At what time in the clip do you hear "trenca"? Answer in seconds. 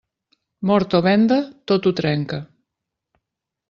2.03-2.43